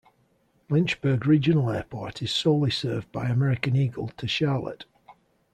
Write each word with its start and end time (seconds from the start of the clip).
Lynchburg 0.67 1.27
Regional 1.27 1.69
Airport 1.69 2.23
is 2.23 2.31
solely 2.31 2.71
served 2.71 3.11
by 3.11 3.25
American 3.29 3.75
Eagle 3.75 4.07
to 4.17 4.27
Charlotte. 4.27 4.85